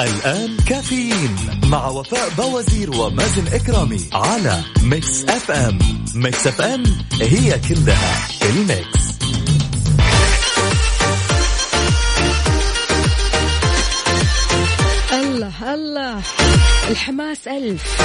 [0.00, 5.78] الآن كافيين مع وفاء بوازير ومازن إكرامي على Mix FM.
[6.14, 6.82] Mix FM
[7.22, 9.06] هي كلها ال mix.
[15.12, 16.22] الله الله
[16.90, 17.96] الحماس ألف.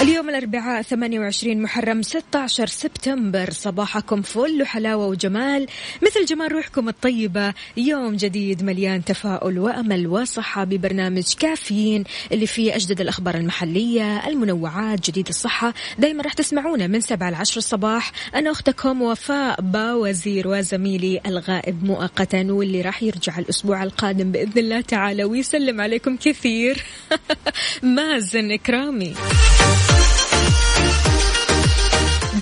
[0.00, 3.50] اليوم الأربعاء 28 محرم 16 سبتمبر.
[3.50, 5.66] صباحكم فل وحلاوة وجمال.
[6.02, 7.54] مثل جمال روحكم الطيبة.
[7.76, 15.28] يوم جديد مليان تفاؤل وأمل وصحة ببرنامج كافيين اللي فيه أجدد الأخبار المحلية المنوعات جديد
[15.28, 15.74] الصحة.
[15.98, 18.12] دايما راح تسمعونا من 7 ل 10 الصباح.
[18.34, 25.24] أنا أختكم وفاء باوزير وزميلي الغائب مؤقتا واللي راح يرجع الأسبوع القادم بإذن الله تعالى
[25.24, 26.84] ويسلم عليكم كثير.
[28.04, 29.14] مازن إكرامي.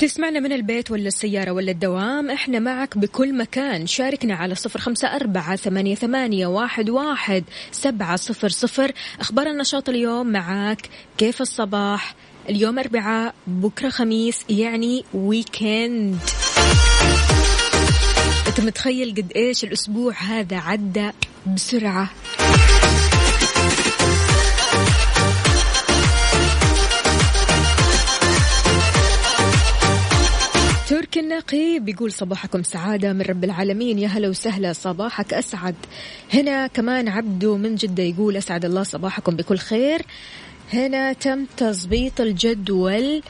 [0.01, 3.87] تسمعنا من البيت ولا السيارة ولا الدوام إحنا معك بكل مكان.
[3.87, 8.93] شاركنا على صفر خمسة أربعة ثمانية, ثمانية واحد, واحد سبعة صفر صفر.
[9.21, 10.89] أخبار النشاط اليوم معك
[11.19, 12.15] كيف الصباح؟
[12.49, 16.19] اليوم أربعاء بكرة خميس يعني ويكند
[18.47, 21.11] أنت متخيل قد إيش الأسبوع هذا عدى
[21.55, 22.11] بسرعة؟
[30.93, 33.99] تركي النقي بيقول صباحكم سعادة من رب العالمين.
[33.99, 35.75] يا هلا وسهلا صباحك أسعد.
[36.35, 40.03] هنا كمان عبدو من جدة يقول أسعد الله صباحكم بكل خير.
[40.73, 43.23] هنا تم تظبيط الجدول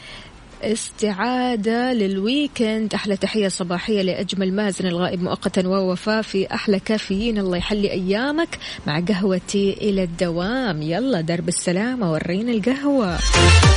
[0.63, 2.95] استعادة للويكند.
[2.95, 7.39] أحلى تحية صباحية لأجمل مازن الغائب مؤقتا ووفاء في أحلى كافيين.
[7.39, 10.83] الله يحلي أيامك مع قهوتي إلى الدوام.
[10.83, 13.19] يلا درب السلامة ورينا القهوة.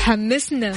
[0.03, 0.73] حمسنا.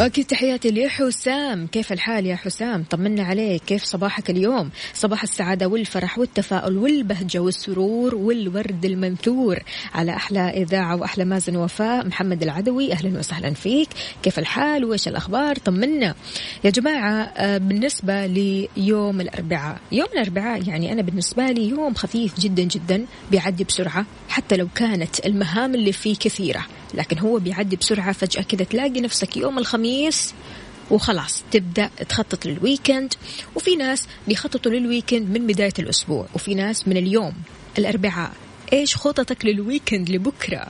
[0.00, 0.22] أوكي.
[0.22, 1.66] تحياتي لحسام.
[1.66, 3.62] كيف الحال يا حسام؟ طمنا عليك.
[3.62, 9.58] كيف صباحك اليوم؟ صباح السعادة والفرح والتفاؤل والبهجة والسرور والورد المنثور.
[9.94, 13.88] على أحلى إذاعة وأحلى مازن وفاء محمد العدوي أهلا وسهلا فيك.
[14.22, 16.14] كيف الحال؟ وإيش الأخبار؟ طمنا.
[16.64, 19.78] يا جماعة آه، بالنسبة ليوم الأربعاء.
[19.92, 25.26] يوم الأربعاء يعني أنا بالنسبة لي يوم خفيف جدا جدا بيعدي بسرعة حتى لو كانت
[25.26, 26.66] المهام اللي فيه كثيرة.
[26.94, 30.34] لكن هو بيعدي بسرعة فجأة كذا تلاقي نفسك يوم الخميس
[30.90, 33.14] وخلاص تبدأ تخطط لل weekend
[33.54, 37.32] وفي ناس بيخططوا لل weekend من بداية الأسبوع وفي ناس من اليوم.
[37.78, 38.32] الأربعاء.
[38.72, 40.66] إيش خططك لل weekend لبكرة؟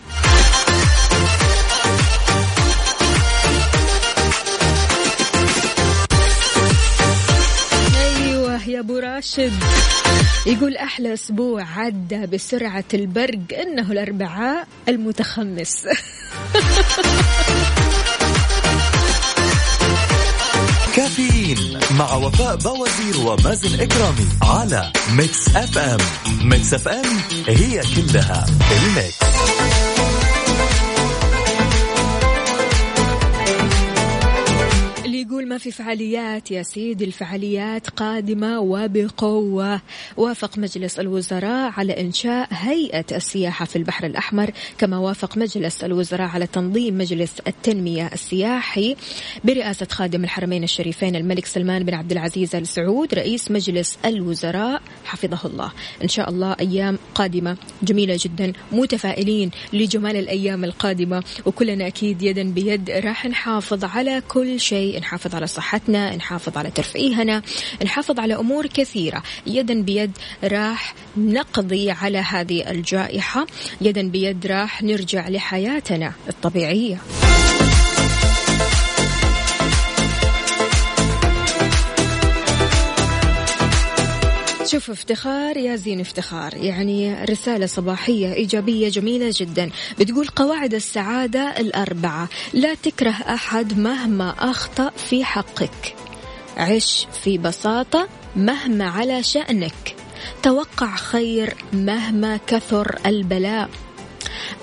[8.68, 9.52] يا أبو راشد.
[10.46, 15.76] يقول أحلى أسبوع عدى بسرعة البرق إنه الأربعاء المتخمس.
[20.96, 25.98] كافيين مع وفاء بوازير ومازن إكرامي على Mix FM
[26.42, 27.04] Mix FM
[27.48, 29.65] هي كلها ال mix.
[35.26, 39.80] يقول ما في فعاليات يا سيدي الفعاليات قادمة وبقوة.
[40.16, 46.46] وافق مجلس الوزراء على إنشاء هيئة السياحة في البحر الأحمر كما وافق مجلس الوزراء على
[46.46, 48.96] تنظيم مجلس التنمية السياحي
[49.44, 54.82] برئاسة خادم الحرمين الشريفين الملك سلمان بن عبد العزيز آل سعود رئيس مجلس الوزراء.
[55.04, 55.72] حفظه الله.
[56.02, 62.90] إن شاء الله أيام قادمة جميلة جدا متفائلين لجمال الأيام القادمة وكلنا أكيد يدا بيد
[62.90, 65.00] راح نحافظ على كل شيء.
[65.00, 67.42] نحافظ على صحتنا نحافظ على ترفيهنا
[67.84, 69.22] نحافظ على أمور كثيرة.
[69.46, 70.10] يدا بيد
[70.44, 73.46] راح نقضي على هذه الجائحة
[73.80, 76.98] يدا بيد راح نرجع لحياتنا الطبيعية.
[84.66, 86.54] شوف افتخار يا زين افتخار.
[86.54, 89.70] يعني رسالة صباحية إيجابية جميلة جدا.
[89.98, 92.28] بتقول قواعد السعادة الأربعة.
[92.52, 95.94] لا تكره أحد مهما أخطأ في حقك.
[96.56, 99.94] عش في بساطة مهما على شأنك.
[100.42, 103.70] توقع خير مهما كثر البلاء.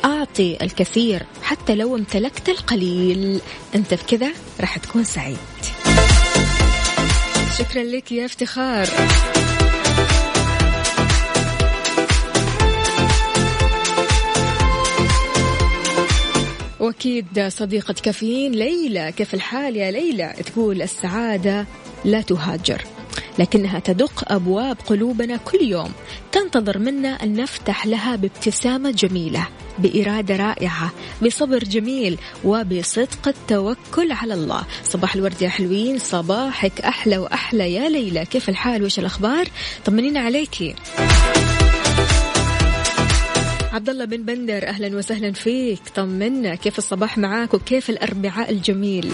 [0.05, 3.41] أعطي الكثير حتى لو امتلكت القليل.
[3.75, 5.37] أنت بكذا راح تكون سعيد.
[7.57, 8.87] شكرا لك يا افتخار.
[16.83, 21.65] وأكيد صديقة كافيين ليلى كيف الحال يا ليلى؟ تقول السعادة
[22.05, 22.81] لا تهاجر
[23.39, 25.91] لكنها تدق أبواب قلوبنا كل يوم
[26.31, 29.47] تنتظر منا أن نفتح لها بابتسامة جميلة
[29.79, 30.91] بإرادة رائعة
[31.25, 34.63] بصبر جميل وبصدق التوكل على الله.
[34.83, 38.25] صباح الورد يا حلوين صباحك أحلى وأحلى يا ليلى.
[38.25, 39.47] كيف الحال؟ وش الأخبار؟
[39.85, 40.75] طمنينا عليكي
[43.73, 45.79] عبد الله بن بندر أهلا وسهلا فيك.
[45.95, 49.11] طمنا كيف الصباح معاك وكيف الأربعاء الجميل؟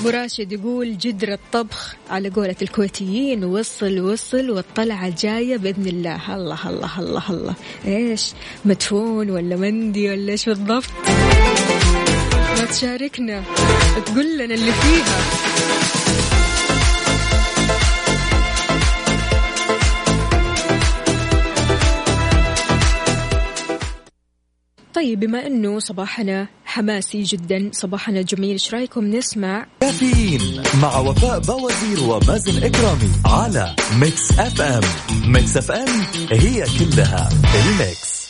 [0.00, 6.36] ابو راشد يقول جدر الطبخ على قولة الكويتيين وصل وصل والطلعة جاية بإذن الله.
[6.36, 7.54] الله الله الله الله.
[7.86, 8.32] إيش؟
[8.64, 10.90] مدفون ولا مندي ولا إيش بالضبط؟
[12.58, 13.42] ما تشاركنا
[14.06, 15.18] تقول لنا اللي فيها.
[24.94, 32.02] طيب بما إنه صباحنا حماسي جدا صباحنا جميل إيش رأيكم نسمع؟ كافيين مع وفاء بوازير
[32.08, 34.82] ومازن إكرامي على Mix FM.
[35.32, 35.88] Mix FM
[36.30, 38.24] هي كلها ال mix.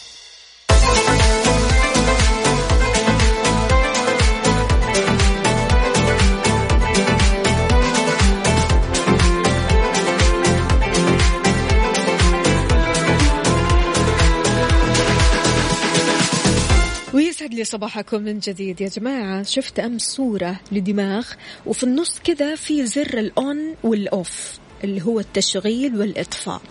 [17.74, 19.42] صباحكم من جديد يا جماعة.
[19.42, 21.26] شفت أمس صورة لدماغ
[21.66, 26.62] وفي النص كذا في زر الأون والأوف اللي هو التشغيل والإطفاء.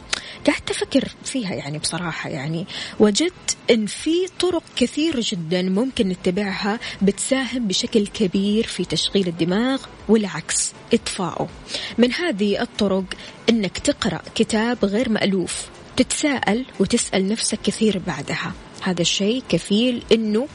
[0.47, 2.65] قعدت أفكر فيها يعني بصراحة يعني.
[2.99, 10.73] وجدت أن في طرق كثيرة جدا ممكن نتبعها بتساهم بشكل كبير في تشغيل الدماغ والعكس
[10.93, 11.49] إطفائه
[11.97, 13.05] من هذه الطرق
[13.49, 18.53] أنك تقرأ كتاب غير مألوف تتساءل وتسأل نفسك كثير بعدها.
[18.81, 20.47] هذا الشيء كفيل إنه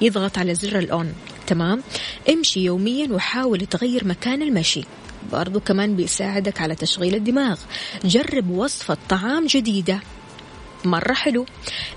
[0.00, 1.14] يضغط على زر الاون
[1.46, 1.82] تمام؟
[2.30, 4.84] امشي يوميا وحاول تغير مكان المشي.
[5.32, 7.58] برضو كمان بيساعدك على تشغيل الدماغ.
[8.04, 10.00] جرب وصفة طعام جديدة.
[10.84, 11.46] مرة حلو.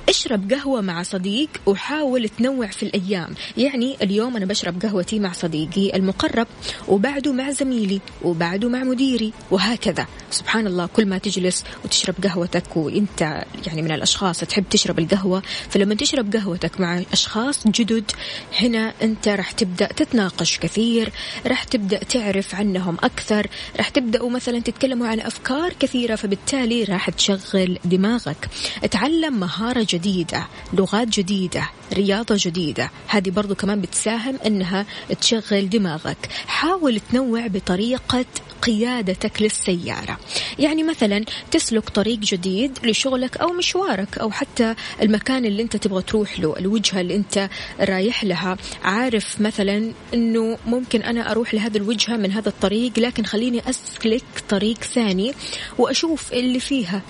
[0.09, 3.35] اشرب قهوة مع صديق وحاول تنوع في الأيام.
[3.57, 6.47] يعني اليوم أنا بشرب قهوتي مع صديقي المقرب
[6.87, 10.07] وبعده مع زميلي وبعده مع مديري وهكذا.
[10.31, 13.21] سبحان الله كل ما تجلس وتشرب قهوتك وانت
[13.67, 18.11] يعني من الأشخاص تحب تشرب القهوة فلما تشرب قهوتك مع أشخاص جدد
[18.59, 21.11] هنا أنت راح تبدأ تتناقش كثير
[21.47, 23.47] راح تبدأ تعرف عنهم أكثر
[23.77, 28.49] راح تبدأوا مثلا تتكلموا عن أفكار كثيرة فبالتالي راح تشغل دماغك.
[28.83, 32.91] اتعلم مهارة جديدة لغات جديدة رياضة جديدة.
[33.07, 34.85] هذه برضو كمان بتساهم إنها
[35.21, 36.17] تشغل دماغك.
[36.47, 38.25] حاول تنوع بطريقة
[38.61, 40.19] قيادتك للسيارة.
[40.59, 46.39] يعني مثلا تسلك طريق جديد لشغلك أو مشوارك أو حتى المكان اللي أنت تبغى تروح
[46.39, 48.57] له الوجهة اللي أنت رايح لها.
[48.83, 54.77] عارف مثلا أنه ممكن أنا أروح لهذا الوجهة من هذا الطريق لكن خليني أسلك طريق
[54.77, 55.33] ثاني
[55.77, 57.01] وأشوف اللي فيها.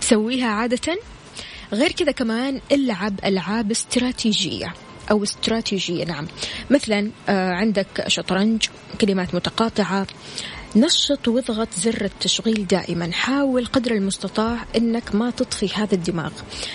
[0.00, 0.98] تسويها عادة.
[1.72, 4.74] غير كذا كمان العب ألعاب استراتيجية
[5.10, 6.26] أو استراتيجية نعم.
[6.70, 8.66] مثلا آه، عندك شطرنج
[9.00, 10.06] كلمات متقاطعة
[10.76, 13.12] نشط واضغط زر التشغيل دائما.
[13.12, 16.32] حاول قدر المستطاع إنك ما تطفي هذا الدماغ.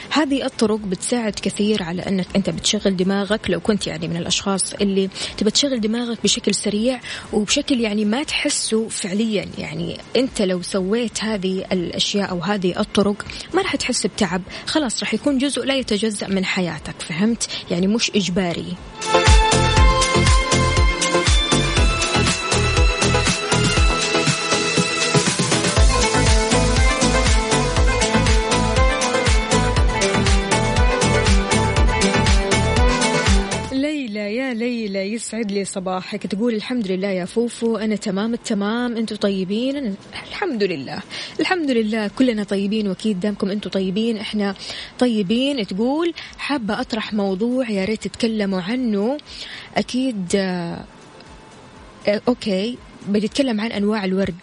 [0.10, 3.50] هذه الطرق بتساعد كثير على إنك أنت بتشغل دماغك.
[3.50, 7.00] لو كنت يعني من الأشخاص اللي تبى تشغل دماغك بشكل سريع
[7.34, 9.46] وبشكل يعني ما تحسه فعليا.
[9.58, 14.42] يعني أنت لو سويت هذه الأشياء أو هذه الطرق ما راح تحس بتعب.
[14.66, 17.02] خلاص راح يكون جزء لا يتجزأ من حياتك.
[17.02, 18.76] فهمت؟ يعني مش إجباري.
[35.40, 36.28] يسعد لي صباحك.
[36.28, 38.98] تقول الحمد لله يا فوفو أنا تمام التمام.
[38.98, 39.96] أنتم طيبين؟
[40.28, 41.00] الحمد لله.
[41.40, 44.18] الحمد لله كلنا طيبين وأكيد دامكم أنتم طيبين.
[44.18, 44.56] إحنا
[45.00, 45.68] طيبين.
[45.68, 49.18] تقول حابة أطرح موضوع يا ريت تتكلموا عنه.
[49.78, 50.84] أكيد آه
[52.28, 54.36] okay بنتكلم عن أنواع الورد.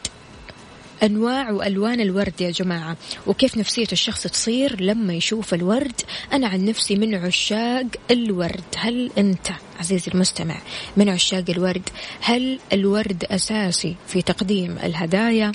[1.03, 2.97] أنواع وألوان الورد يا جماعة.
[3.27, 6.01] وكيف نفسية الشخص تصير لما يشوف الورد؟
[6.33, 8.65] أنا عن نفسي من عشاق الورد.
[8.77, 9.49] هل أنت
[9.81, 10.59] عزيزي المستمع
[10.97, 11.89] من عشاق الورد؟
[12.21, 15.53] هل الورد أساسي في تقديم الهدايا؟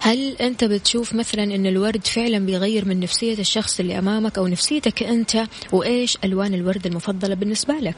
[0.00, 5.02] هل أنت بتشوف مثلا أن الورد فعلا بيغير من نفسية الشخص اللي أمامك أو نفسيتك
[5.02, 7.96] أنت؟ وإيش ألوان الورد المفضلة بالنسبة لك؟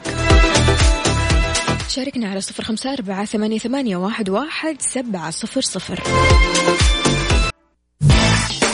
[1.89, 6.03] شاركنا على صفر خمسة أربعة ثمانية, ثمانية واحد, واحد سبعة صفر صفر.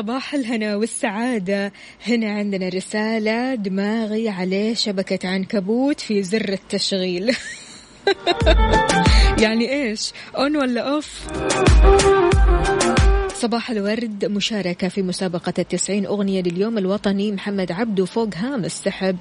[0.00, 1.72] صباح الهنا والسعادة.
[2.06, 7.36] هنا عندنا رسالة دماغي عليه شبكة عنكبوت في زر التشغيل.
[9.44, 11.26] يعني إيش؟ on ولا off
[13.40, 19.16] صباح الورد مشاركة في مسابقة التسعين أغنية لليوم الوطني محمد عبدو فوق هام السحب.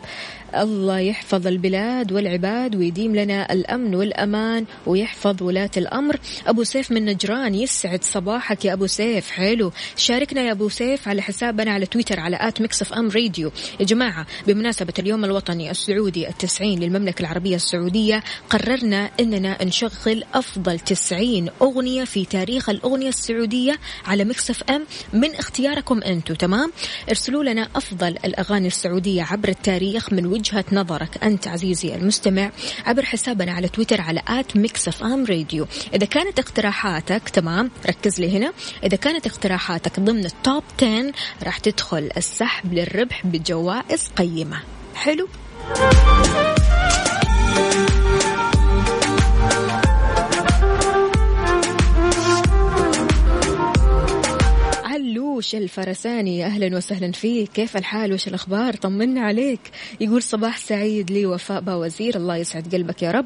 [0.56, 6.20] الله يحفظ البلاد والعباد ويديم لنا الأمن والأمان ويحفظ ولاة الأمر.
[6.48, 9.32] أبو سيف من نجران يسعد صباحك يا أبو سيف.
[9.32, 9.72] حلو.
[9.96, 13.52] شاركنا يا أبو سيف على حسابنا على تويتر على at Mix FM Radio.
[13.80, 21.50] يا جماعة بمناسبة اليوم الوطني السعودي التسعين للمملكة العربية السعودية قررنا أننا نشغل أفضل تسعين
[21.62, 23.76] أغنية في تاريخ الأغنية السعودية
[24.10, 26.72] على Mix FM من اختياركم أنتم تمام؟
[27.10, 32.52] ارسلوا لنا أفضل الأغاني السعودية عبر التاريخ من وجهة نظرك أنت عزيزي المستمع
[32.86, 35.68] عبر حسابنا على تويتر على at Mix FM Radio.
[35.94, 38.54] إذا كانت اقتراحاتك تمام؟ ركز لي هنا.
[38.84, 41.12] إذا كانت اقتراحاتك ضمن ال top 10
[41.44, 44.60] راح تدخل السحب للربح بجوائز قيمة.
[44.96, 45.28] حلو؟
[55.50, 57.50] علوش الفرساني؟ أهلا وسهلا فيك.
[57.52, 59.60] كيف الحال؟ وش الأخبار؟ طمنا عليك.
[60.02, 62.16] يقول صباح سعيد لي وفاء باوزير.
[62.16, 63.26] الله يسعد قلبك يا رب.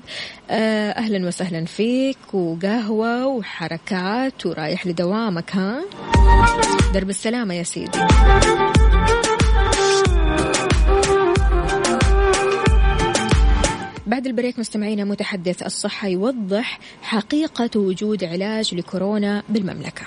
[0.49, 2.33] آه، أهلا وسهلا فيك.
[2.33, 5.81] وقهوة وحركات ورايح لدوامك ها؟
[6.93, 7.99] درب السلامة يا سيدي.
[14.07, 20.05] بعد البريك مستمعينا متحدث الصحة يوضح حقيقة وجود علاج لكورونا بالمملكة.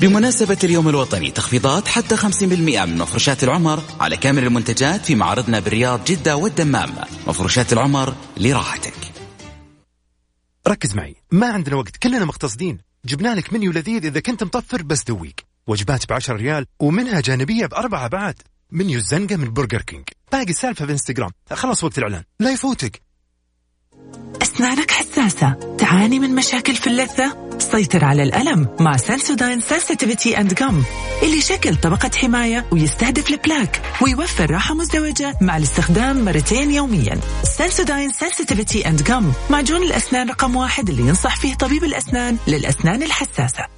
[0.00, 6.04] بمناسبة اليوم الوطني تخفيضات حتى 50% من مفروشات العمر على كامل المنتجات في معارضنا بالرياض
[6.04, 6.90] جدة والدمام.
[7.26, 8.94] مفروشات العمر لراحتك.
[10.68, 15.04] ركز معي ما عندنا وقت كلنا مقتصدين جبنا لك منيو لذيذ إذا كنت مطفر بس
[15.04, 15.44] دواك.
[15.66, 18.34] وجبات بعشر ريال ومنها جانبية بأربعة بعد
[18.70, 20.08] منيو الزنقة من Burger King.
[20.32, 23.07] باقي السالفة في انستغرام خلص وقت الإعلان لا يفوتك.
[24.42, 30.82] أسنانك حساسة تعاني من مشاكل في اللثة سيطر على الألم مع Sensodyne Sensitivity and Gum
[31.22, 37.20] اللي شكل طبقة حماية ويستهدف ال plaque ويوفر راحة مزدوجة مع الاستخدام مرتين يوميا.
[37.42, 43.77] Sensodyne Sensitivity and Gum معجون الأسنان رقم واحد اللي ينصح فيه طبيب الأسنان للأسنان الحساسة.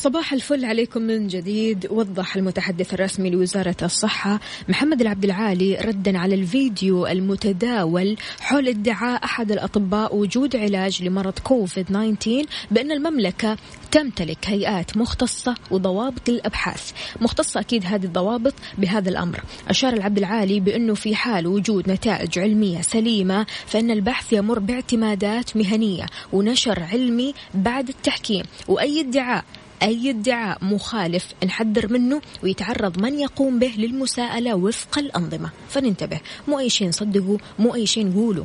[0.00, 1.86] صباح الفل عليكم من جديد.
[1.90, 9.52] وضح المتحدث الرسمي لوزارة الصحة محمد العبد العالي ردا على الفيديو المتداول حول ادعاء أحد
[9.52, 13.56] الأطباء وجود علاج لمرض كوفيد 19 بأن المملكة
[13.90, 16.92] تمتلك هيئات مختصة وضوابط للأبحاث.
[17.20, 19.40] مختصة أكيد هذه الضوابط بهذا الأمر.
[19.68, 26.06] أشار العبد العالي بأنه في حال وجود نتائج علمية سليمة فإن البحث يمر باعتمادات مهنية
[26.32, 28.44] ونشر علمي بعد التحكيم.
[28.68, 29.44] وأي ادعاء
[29.82, 35.50] أي ادعاء مخالف نحذر منه ويتعرض من يقوم به للمساءلة وفق الأنظمة.
[35.68, 36.20] فننتبه.
[36.48, 38.44] مو أي شيء نصدقه مو أي شيء نقوله.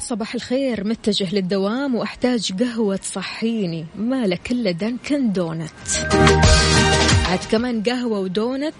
[0.00, 5.70] صباح الخير متجه للدوام وأحتاج قهوة تصحيني مالك إلا دانكن دونت.
[7.34, 8.74] عاد كمان قهوة ودونت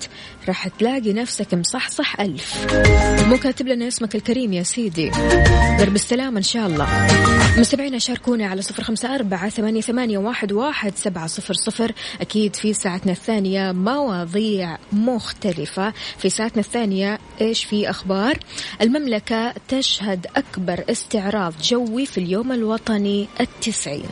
[0.49, 2.66] راح تلاقي نفسك مصحصح ألف.
[3.26, 5.11] مو كاتب لنا اسمك الكريم يا سيدي.
[5.78, 6.88] درب السلامة إن شاء الله.
[7.58, 11.92] مستمعينا شاركونا على صفر خمسة أربعة ثمانية, ثمانية واحد, واحد سبعة صفر صفر.
[12.20, 15.92] أكيد في ساعتنا الثانية مواضيع مختلفة.
[16.18, 18.38] في ساعتنا الثانية إيش في أخبار؟
[18.82, 24.08] المملكة تشهد أكبر استعراض جوي في اليوم الوطني التسعين.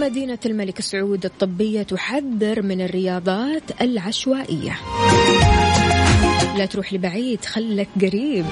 [0.00, 4.78] ومدينة الملك سعود الطبية تحذر من الرياضات العشوائية
[6.56, 8.46] لا تروح لبعيد خلك قريب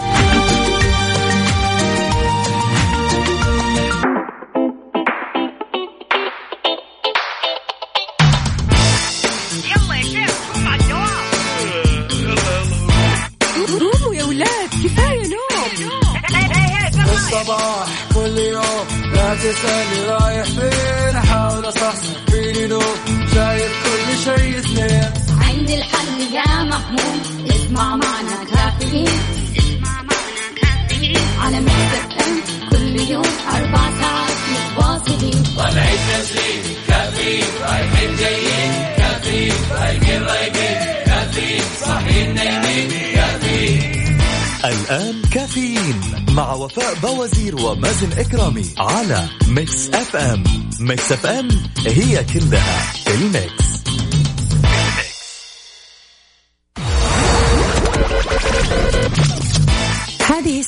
[17.12, 20.98] الصباح كل يوم لا تسألني رايح فين
[25.41, 29.09] عندي الحل يا محمود اسمع معنا كافيين.
[29.59, 35.43] اسمع معنا كافيين على مكتب كل يوم أربع ساعات متواصلين.
[35.57, 44.19] طلعت نسرين كافيين رايحين جايين كافيين رايقين رايقين كافيين صاحيين نايمين كافيين
[44.65, 50.45] الآن كافيين مع وفاء باوزير ومازن إكرامي على Mix FM.
[50.81, 51.49] Mix FM
[51.87, 53.78] هي كلها ال Mix.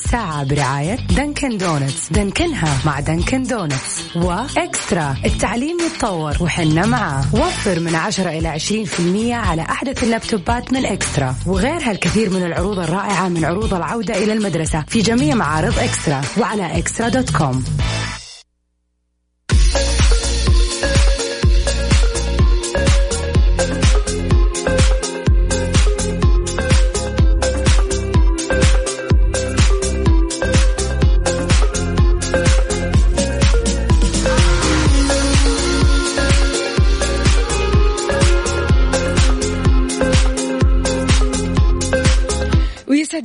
[0.05, 5.15] الساعة برعاية Dunkin' Donuts دنكنها مع Dunkin' Donuts و Extra.
[5.25, 7.23] التعليم يتطور وحنا معاه.
[7.33, 11.35] وفر من 10 إلى 20% على أحدث اللابتوبات من Extra.
[11.47, 16.77] وغيرها الكثير من العروض الرائعة من عروض العودة إلى المدرسة في جميع معارض Extra وعلى
[16.77, 17.63] Extra dot com.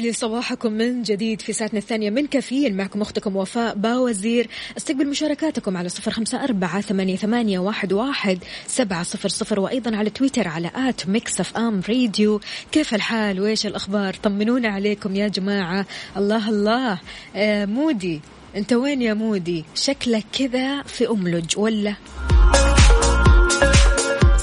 [0.06, 4.48] ويسعد لي صباحكم من جديد في ساعتنا الثانية من كافيين معكم أختكم وفاء باوزير.
[4.76, 10.70] استقبل مشاركاتكم على صفر خمسة أربعة ثمانية, واحد, سبعة صفر صفر وأيضا على تويتر على
[10.74, 12.40] at Mix FM Radio
[12.72, 15.86] كيف الحال؟ وإيش الأخبار؟ طمنونا عليكم يا جماعة.
[16.16, 16.98] الله الله.
[17.36, 18.20] آه مودي.
[18.56, 21.94] أنت وين يا مودي؟ شكلك كذا في أملج ولا؟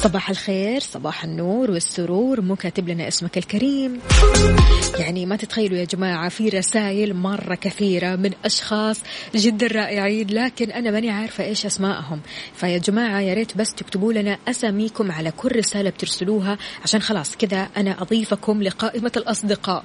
[0.03, 2.41] صباح الخير صباح النور والسرور.
[2.41, 3.99] مو كاتب لنا اسمك الكريم.
[4.99, 8.99] يعني ما تتخيلوا يا جماعة في رسائل مرة كثيرة من أشخاص
[9.35, 12.21] جدا رائعين لكن أنا ماني عارفة إيش أسمائهم.
[12.55, 17.69] فيا جماعة يا ريت بس تكتبوا لنا أساميكم على كل رسالة بترسلوها عشان خلاص كذا
[17.77, 19.83] أنا أضيفكم لقائمة الأصدقاء.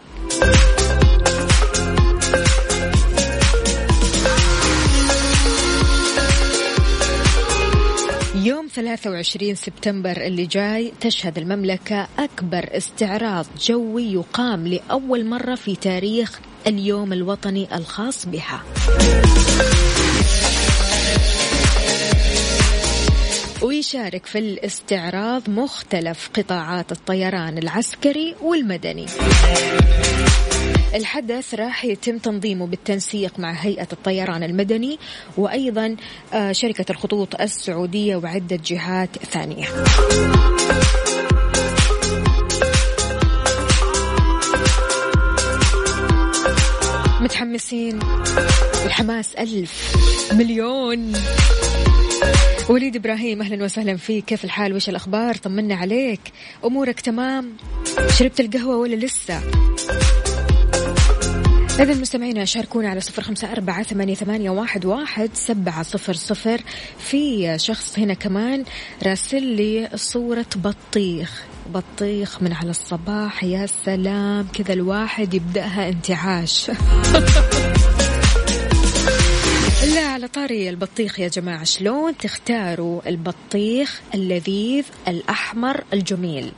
[8.49, 16.41] يوم 23 سبتمبر اللي جاي تشهد المملكة أكبر استعراض جوي يقام لأول مرة في تاريخ
[16.67, 18.63] اليوم الوطني الخاص بها.
[23.63, 29.07] ويشارك في الاستعراض مختلف قطاعات الطيران العسكري والمدني.
[30.95, 34.99] الحدث راح يتم تنظيمه بالتنسيق مع هيئة الطيران المدني
[35.37, 35.97] وأيضا
[36.35, 39.67] آه، شركة الخطوط السعودية وعدة جهات ثانية.
[47.21, 47.99] متحمسين.
[48.85, 49.97] الحماس ألف
[50.33, 51.13] مليون.
[52.69, 54.25] وليد إبراهيم أهلا وسهلا فيك.
[54.25, 56.21] كيف الحال؟ وش الأخبار؟ طمنا عليك.
[56.65, 57.53] أمورك تمام؟
[58.19, 59.41] شربت القهوة ولا لسه؟
[61.81, 66.61] إذا مستمعينا شاركونا على صفر خمسة أربعة ثمانية, ثمانية واحد, واحد سبعة صفر صفر.
[66.99, 68.65] في شخص هنا كمان
[69.03, 71.45] راسل لي صورة بطيخ.
[71.75, 74.47] بطيخ من على الصباح يا سلام.
[74.55, 76.71] كذا الواحد يبدأها انتعاش.
[80.19, 86.53] على طاري البطيخ يا جماعة شلون تختاروا البطيخ اللذيذ الأحمر الجميل؟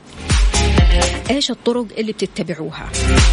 [1.29, 2.89] إيش الطرق اللي بتتبعوها؟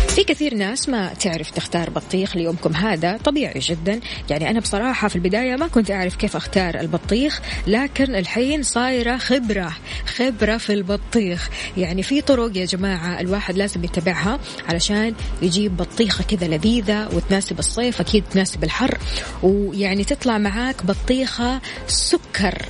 [0.08, 4.00] في كثير ناس ما تعرف تختار بطيخ ليومكم هذا طبيعي جدا.
[4.30, 9.76] يعني أنا بصراحة في البداية ما كنت أعرف كيف أختار البطيخ لكن الحين صايرة خبرة
[10.06, 11.50] خبرة في البطيخ.
[11.76, 18.00] يعني في طرق يا جماعة الواحد لازم يتبعها علشان يجيب بطيخة كذا لذيذة وتناسب الصيف
[18.00, 18.98] أكيد تناسب الحر.
[19.42, 22.62] ويعني تطلع معاك بطيخة سكر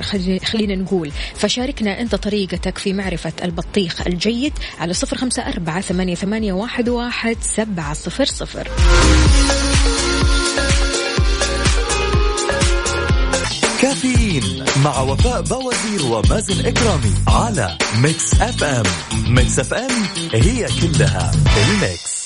[0.45, 1.11] خلينا نقول.
[1.35, 7.37] فشاركنا أنت طريقتك في معرفة البطيخ الجيد على صفر خمسة أربعة ثمانية, ثمانية واحد, واحد
[7.41, 8.69] سبعة صفر صفر.
[13.83, 18.83] كافيين مع وفاء باوزير ومازن إكرامي على Mix FM.
[19.29, 19.91] Mix FM
[20.33, 22.18] هي كلها ال Mix.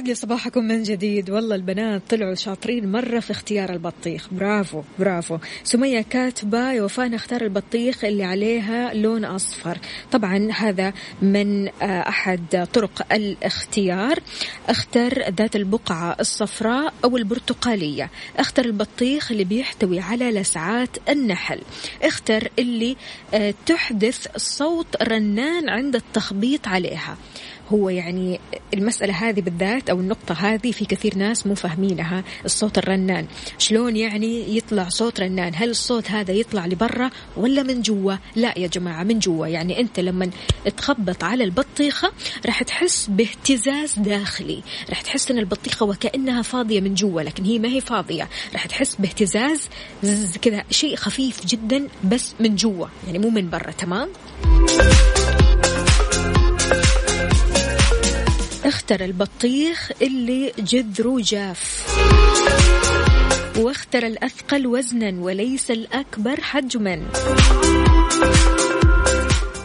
[0.00, 1.30] يسعد لي صباحكم من جديد.
[1.30, 4.28] والله البنات طلعوا شاطرين مرة في اختيار البطيخ.
[4.32, 5.38] برافو برافو.
[5.64, 9.78] سمية كاتبة يا وفاء نختار البطيخ اللي عليها لون أصفر.
[10.12, 14.18] طبعا هذا من آه، أحد طرق الاختيار.
[14.68, 18.10] اختر ذات البقعة الصفراء أو البرتقالية.
[18.38, 21.60] اختر البطيخ اللي بيحتوي على لسعات النحل.
[22.02, 22.96] اختر اللي
[23.34, 27.16] آه، تحدث صوت رنان عند التخبيط عليها.
[27.72, 28.40] هو يعني
[28.74, 33.26] المسألة هذه بالذات أو النقطة هذه في كثير ناس مو فاهمينها الصوت الرنان.
[33.58, 38.66] شلون يعني يطلع صوت رنان؟ هل الصوت هذا يطلع لبرا ولا من جوا؟ لا يا
[38.66, 39.46] جماعة من جوا.
[39.46, 40.30] يعني أنت لما
[40.76, 42.12] تخبط على البطيخة
[42.46, 44.62] راح تحس باهتزاز داخلي.
[44.88, 48.28] راح تحس أن البطيخة وكأنها فاضية من جوا لكن هي ما هي فاضية.
[48.52, 49.68] راح تحس باهتزاز
[50.42, 52.86] كذا شيء خفيف جدا بس من جوا.
[53.06, 54.08] يعني مو من برا تمام؟
[58.70, 61.86] اختر البطيخ اللي جذره جاف.
[63.58, 67.02] واختر الأثقل وزنا وليس الأكبر حجما.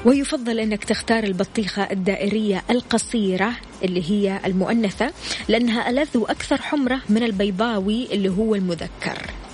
[0.05, 3.51] ويفضل أنك تختار البطيخة الدائرية القصيرة
[3.83, 5.11] اللي هي المؤنثة
[5.47, 9.44] لأنها ألذ وأكثر حمرة من البيضاوي اللي هو المذكر.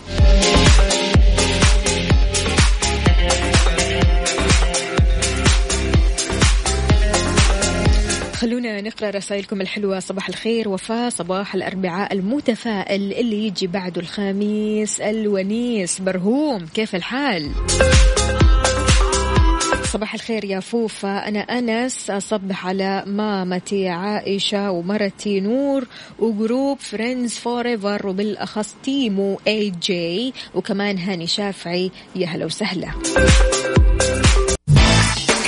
[8.42, 10.00] خلونا نقرأ رسائلكم الحلوة.
[10.00, 11.10] صباح الخير وفاء.
[11.10, 16.02] صباح الأربعاء المتفائل اللي يجي بعده الخميس الونيس.
[16.02, 17.52] برهوم كيف الحال؟
[19.84, 21.28] صباح الخير يا فوفا.
[21.28, 25.88] أنا أنس أصبح على مامتي عائشة ومرتي نور
[26.20, 31.92] و group friends forever وبالأخص تيمو اي جي وكمان هاني شافعي.
[32.16, 32.92] يا هلا وسهلا.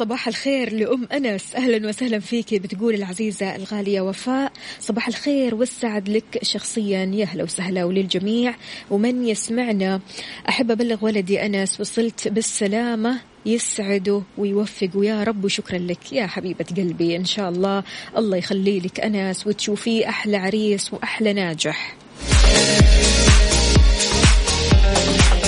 [0.00, 1.54] صباح الخير لأم أنس.
[1.54, 4.52] أهلا وسهلا فيك بتقول العزيزة الغالية وفاء.
[4.80, 7.10] صباح الخير والسعد لك شخصيا.
[7.14, 8.54] يا هلا وسهلا وللجميع.
[8.90, 10.00] ومن يسمعنا
[10.48, 14.90] أحب أبلغ ولدي أنس وصلت بالسلامة يسعده ويوفق.
[14.94, 17.16] ويا رب وشكرا لك يا حبيبة قلبي.
[17.16, 17.84] إن شاء الله
[18.16, 21.96] الله يخلي لك أنس وتشوفيه أحلى عريس وأحلى ناجح.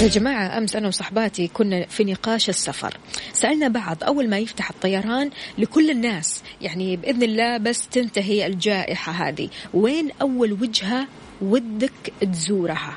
[0.02, 2.98] يا جماعة أمس أنا وصحباتي كنا في نقاش السفر.
[3.32, 9.48] سألنا بعض أول ما يفتح الطيران لكل الناس يعني بإذن الله بس تنتهي الجائحة هذه.
[9.74, 11.06] وين أول وجهة
[11.42, 12.96] ودك تزورها؟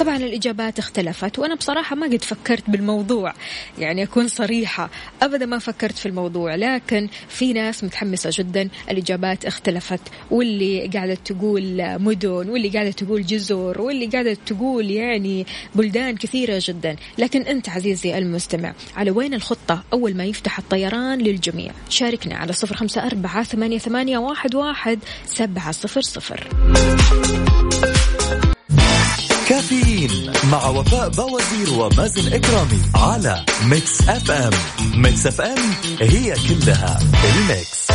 [0.00, 3.34] طبعا الإجابات اختلفت وأنا بصراحة ما قد فكرت بالموضوع
[3.78, 4.90] يعني أكون صريحة
[5.22, 11.98] أبدا ما فكرت في الموضوع لكن في ناس متحمسة جدا الإجابات اختلفت واللي قاعدة تقول
[11.98, 16.96] مدن واللي قاعدة تقول جزر واللي قاعدة تقول يعني بلدان كثيرة جدا.
[17.18, 21.72] لكن أنت عزيزي المستمع على وين الخطة؟ أول ما يفتح الطيران للجميع.
[21.88, 26.48] شاركنا على صفر خمسة أربعة ثمانية, ثمانية واحد, واحد سبعة صفر صفر.
[29.70, 34.50] كافيين مع وفاء باوزير ومازن إكرامي على Mix FM.
[35.02, 35.58] Mix FM
[36.00, 37.88] هي كلها ال Mix.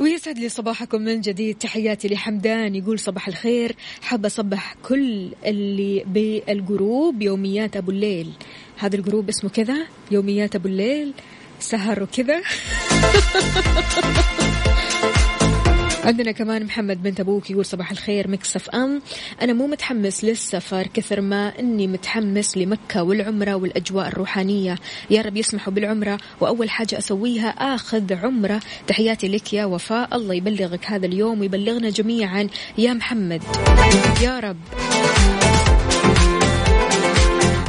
[0.00, 1.58] ويسعد لي صباحكم من جديد.
[1.58, 2.74] تحياتي لحمدان.
[2.74, 3.76] يقول صباح الخير.
[4.02, 8.30] حابة أصبح كل اللي بال group يوميات أبو الليل.
[8.78, 11.12] هذا ال group اسمه كذا؟ يوميات أبو الليل.
[11.60, 12.42] سهر وكذا
[16.06, 19.02] عندنا كمان محمد بنت أبوك يقول صباح الخير Mix FM.
[19.42, 24.78] أنا مو متحمس للسفر كثر ما إني متحمس لمكة والعمرة والأجواء الروحانية.
[25.10, 28.60] يا رب يسمحوا بالعمرة وأول حاجة أسويها آخذ عمرة.
[28.86, 32.48] تحياتي لك يا وفاء الله يبلغك هذا اليوم ويبلغنا جميعا.
[32.78, 33.42] يا محمد
[34.22, 34.56] يا رب.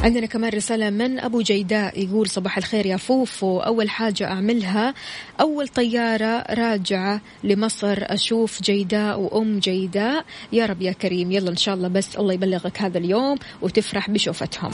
[0.04, 3.60] عندنا كمان رسالة من أبو جيداء يقول صباح الخير يا فوفو.
[3.60, 4.94] أول حاجة أعملها
[5.42, 10.26] أول طيارة راجعة لمصر أشوف جيداء وأم جيداء.
[10.54, 14.72] يا رب يا كريم يلا إن شاء الله بس الله يبلغك هذا اليوم وتفرح بشوفتهم.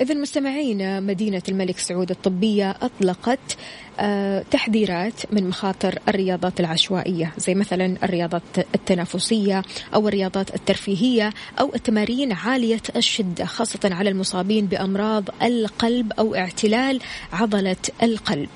[0.00, 3.56] إذا مستمعينا مدينة الملك سعود الطبية أطلقت
[4.00, 8.42] آه، تحذيرات من مخاطر الرياضات العشوائية زي مثلا الرياضات
[8.74, 9.62] التنافسية
[9.94, 17.00] أو الرياضات الترفيهية أو التمارين عالية الشدة خاصة على المصابين بأمراض القلب أو اعتلال
[17.32, 18.48] عضلة القلب.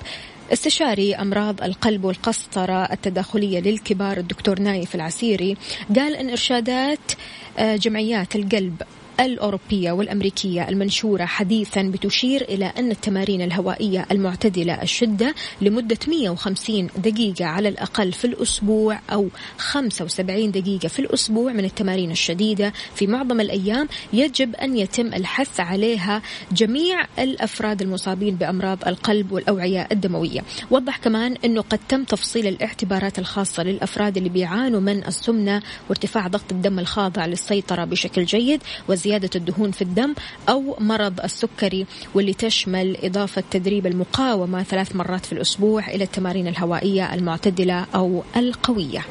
[0.53, 5.57] استشاري أمراض القلب والقسطرة التداخلية للكبار الدكتور نايف العسيري
[5.95, 7.11] قال أن إرشادات
[7.57, 8.81] آه، جمعيات القلب
[9.19, 17.69] الأوروبية والأمريكية المنشورة حديثا بتشير إلى أن التمارين الهوائية المعتدلة الشدة لمدة 150 دقيقة على
[17.69, 24.55] الأقل في الأسبوع أو 75 دقيقة في الأسبوع من التمارين الشديدة في معظم الأيام يجب
[24.55, 30.41] أن يتم الحث عليها جميع الأفراد المصابين بأمراض القلب والأوعية الدموية.
[30.71, 36.51] وضح كمان أنه قد تم تفصيل الاعتبارات الخاصة للأفراد اللي بيعانوا من السمنة وارتفاع ضغط
[36.51, 38.63] الدم الخاضع للسيطرة بشكل جيد
[39.05, 40.13] زيادة الدهون في الدم
[40.49, 47.13] أو مرض السكري واللي تشمل إضافة تدريب المقاومة ثلاث مرات في الأسبوع إلى التمارين الهوائية
[47.13, 49.05] المعتدلة أو القوية.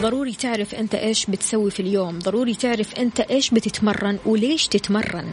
[0.00, 5.32] ضروري تعرف أنت إيش بتسوي في اليوم ضروري تعرف أنت إيش بتتمرن وليش تتمرن.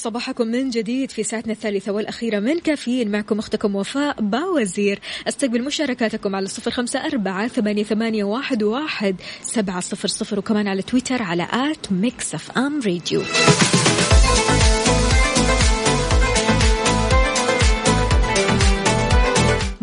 [0.00, 3.10] صباحكم من جديد في ساعتنا الثالثة والأخيرة من كافيين.
[3.10, 4.98] معكم أختكم وفاء باوزير.
[5.28, 11.22] أستقبل مشاركاتكم على صفر خمسة أربعة ثمانية, واحد, واحد سبعة صفر صفر وكمان على تويتر
[11.22, 13.22] على at Mix FM Radio.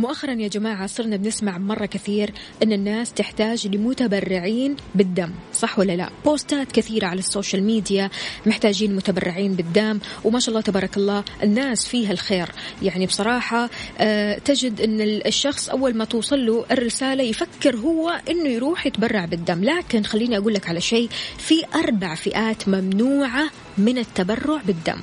[0.07, 6.09] مؤخرا يا جماعة صرنا بنسمع مرة كثير أن الناس تحتاج لمتبرعين بالدم صح ولا لا؟
[6.25, 8.09] بوستات كثيرة على ال social media
[8.45, 12.49] محتاجين متبرعين بالدم وما شاء الله تبارك الله الناس فيها الخير.
[12.81, 18.87] يعني بصراحة آه تجد أن الشخص أول ما توصل له الرسالة يفكر هو أنه يروح
[18.87, 19.63] يتبرع بالدم.
[19.63, 24.99] لكن خليني أقول لك على شيء في أربع فئات ممنوعة من التبرع بالدم.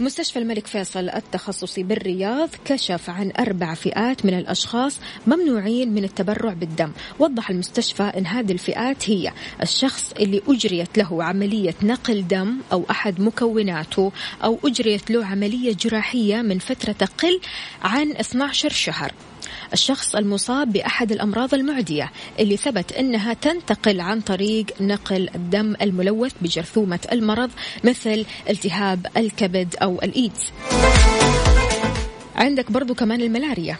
[0.00, 6.92] مستشفى الملك فيصل التخصصي بالرياض كشف عن أربع فئات من الأشخاص ممنوعين من التبرع بالدم.
[7.18, 13.20] وضح المستشفى أن هذه الفئات هي الشخص اللي أجريت له عملية نقل دم أو أحد
[13.20, 14.12] مكوناته
[14.44, 17.40] أو أجريت له عملية جراحية من فترة تقل
[17.82, 19.12] عن 12 شهر.
[19.72, 27.00] الشخص المصاب بأحد الأمراض المعدية اللي ثبت أنها تنتقل عن طريق نقل الدم الملوث بجرثومة
[27.12, 27.50] المرض
[27.84, 30.52] مثل التهاب الكبد أو الإيدز
[32.36, 33.76] عندك برضو كمان الملاريا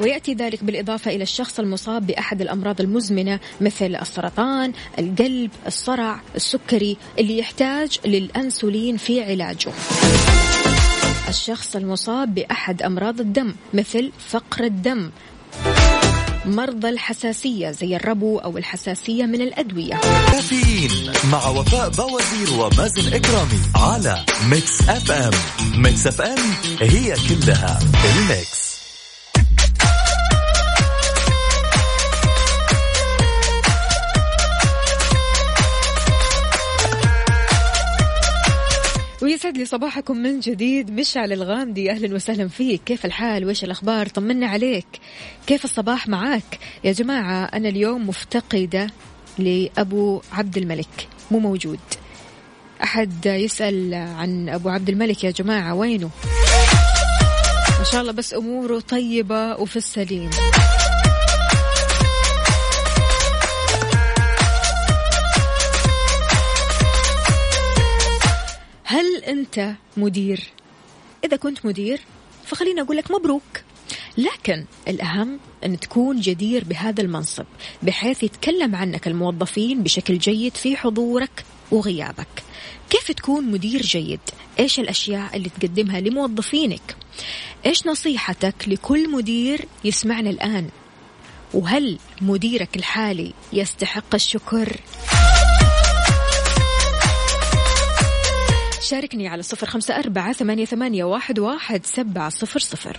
[0.00, 7.38] ويأتي ذلك بالإضافة إلى الشخص المصاب بأحد الأمراض المزمنة مثل السرطان، القلب، الصرع، السكري اللي
[7.38, 9.72] يحتاج للأنسولين في علاجه.
[11.28, 15.10] الشخص المصاب بأحد أمراض الدم مثل فقر الدم
[16.46, 19.94] مرضى الحساسية زي الربو أو الحساسية من الأدوية.
[20.32, 25.32] كافيين مع وفاء باوزير ومازن إكرامي على Mix FM
[25.82, 26.38] Mix FM
[26.80, 28.65] هي كلها ال mix
[39.36, 40.90] ويسعد لي صباحكم من جديد.
[40.90, 42.80] مشعل الغامدي أهلا وسهلا فيك.
[42.84, 44.86] كيف الحال؟ وإيش الأخبار؟ طمنا عليك.
[45.46, 48.86] كيف الصباح معاك؟ يا جماعة أنا اليوم مفتقدة
[49.38, 51.08] لأبو عبد الملك.
[51.30, 51.78] مو موجود.
[52.82, 56.10] أحد يسأل عن أبو عبد الملك يا جماعة وينه؟
[57.80, 60.30] ان شاء الله بس أموره طيبة وفي السليم.
[68.88, 70.50] هل أنت مدير؟
[71.24, 72.00] إذا كنت مدير
[72.44, 73.42] فخليني أقول لك مبروك.
[74.18, 77.44] لكن الأهم أن تكون جدير بهذا المنصب
[77.82, 82.44] بحيث يتكلم عنك الموظفين بشكل جيد في حضورك وغيابك.
[82.90, 84.20] كيف تكون مدير جيد؟
[84.58, 86.96] إيش الأشياء اللي تقدمها لموظفينك؟
[87.66, 90.68] إيش نصيحتك لكل مدير يسمعنا الآن؟
[91.54, 94.80] وهل مديرك الحالي يستحق الشكر؟
[98.86, 102.96] شاركني على صفر خمسة أربعة ثمانية, واحد سبعة صفر صفر.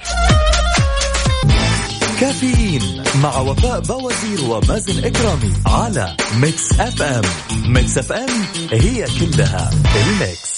[2.21, 7.21] كافيين مع وفاء باوزير ومازن إكرامي على Mix FM.
[7.73, 8.29] Mix FM
[8.71, 10.57] هي كلها ال mix.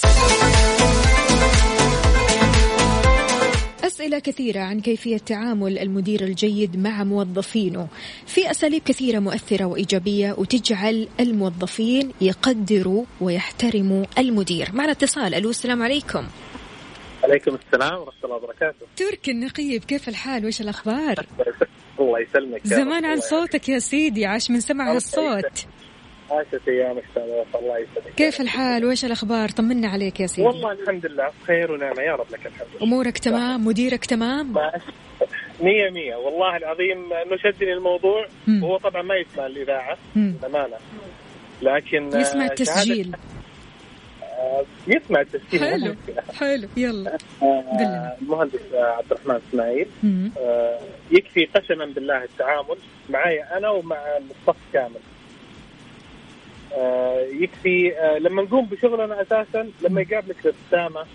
[4.00, 7.88] أسئلة كثيرة عن كيفية تعامل المدير الجيد مع موظفينه.
[8.26, 14.68] في أساليب كثيرة مؤثرة وإيجابية وتجعل الموظفين يقدروا ويحترموا المدير.
[14.72, 15.34] معنا اتصال.
[15.34, 16.26] ألو السلام عليكم.
[17.24, 18.86] عليكم السلام ورحمة الله وبركاته.
[18.96, 21.26] تركي النقيب كيف الحال؟ وش الأخبار؟
[22.00, 25.66] الله يسلمك زمان عن صوتك يا سيدي عاش من سمع هالصوت.
[26.30, 27.04] عاشت أيامك
[27.54, 30.48] الله يسلمك كيف الحال؟ وش الأخبار؟ طمنا عليك يا سيدي.
[30.48, 32.02] والله الحمد لله بخير ونعمة.
[32.02, 32.68] يا رب لك الحمد.
[32.82, 34.52] أمورك تمام؟ مديرك تمام؟
[35.60, 36.16] مية مية.
[36.16, 38.64] والله العظيم انه شدني الموضوع مم.
[38.64, 40.76] وهو طبعا ما يسمع الإذاعة بامانه
[41.62, 43.16] لكن يسمع التسجيل.
[44.22, 45.60] آه، يسمع التسجيل.
[45.60, 45.94] حلو
[46.34, 46.68] حلو.
[46.76, 47.18] يلا.
[47.42, 49.86] آه المهندس عبد الرحمن إسماعيل.
[50.38, 50.78] آه
[51.10, 52.76] يكفي قسما بالله التعامل
[53.10, 54.94] معي أنا ومع الصف كامل.
[54.94, 55.19] آه
[57.42, 61.06] يكفي آه لما نقوم بشغلنا أساسا لما يقابلك الابتسامه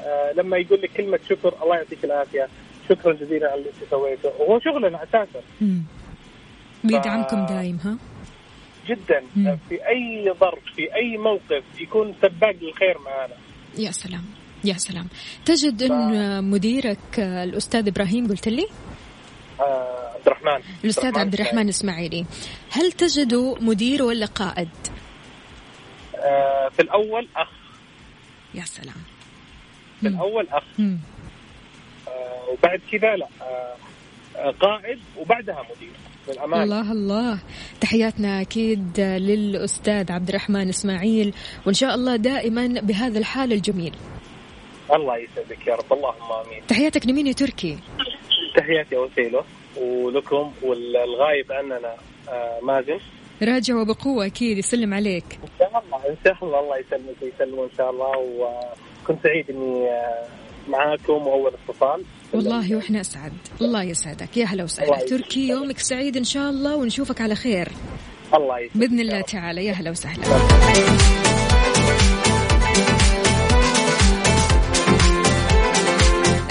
[0.00, 2.48] آه لما يقول لك كلمة شكر الله يعطيك العافية.
[2.88, 4.28] شكرا جزيلا على اللي أنت سويته.
[4.38, 5.40] وهو شغلنا أساسا.
[6.84, 7.48] بيدعمكم ف...
[7.50, 7.98] دايم ها؟
[8.88, 9.22] جدا.
[9.36, 9.58] مم.
[9.68, 13.34] في أي ظرف في أي موقف يكون سباق للخير معنا
[13.78, 14.24] يا سلام
[14.64, 15.06] يا سلام.
[15.44, 18.66] تجد إن مديرك الأستاذ إبراهيم قلت لي؟
[19.60, 20.62] آه عبد الرحمن.
[20.84, 22.24] الأستاذ عبد الرحمن الاسماعيلي
[22.70, 25.03] هل تجده مدير ولا قائد؟ آه
[26.70, 27.48] في الأول أخ.
[28.54, 28.94] يا سلام.
[30.00, 30.14] في مم.
[30.14, 30.62] الأول أخ.
[32.08, 33.28] آه وبعد كذا لا.
[33.42, 35.92] آه قائد وبعدها مدير.
[36.28, 36.62] بالأمان.
[36.62, 37.38] الله الله.
[37.80, 41.34] تحياتنا أكيد للأستاذ عبد الرحمن إسماعيل.
[41.66, 43.94] وإن شاء الله دائما بهذا الحال الجميل.
[44.94, 45.92] الله يسعدك يا رب.
[45.92, 46.66] اللهم آمين.
[46.68, 47.78] تحياتك لمين يا تركي؟
[48.56, 49.44] تحياتي وسيلة
[49.76, 51.94] ولكم والغايب عننا
[52.28, 52.98] آه مازن.
[53.42, 55.24] راجع وبقوة أكيد يسلم عليك.
[55.42, 59.88] إن شاء الله إن شاء الله الله يسلمك ويسلمه إن شاء الله وكنت سعيد إني
[60.68, 62.04] معاكم وأول اتصال.
[62.34, 63.32] والله وإحنا أسعد.
[63.60, 64.36] الله يسعدك.
[64.36, 65.06] يا هلا وسهلا.
[65.06, 67.68] تركي يومك سعيد إن شاء الله ونشوفك على خير.
[68.34, 68.76] الله يسعدك.
[68.76, 69.64] بإذن الله تعالى.
[69.66, 70.24] يا هلا وسهلا.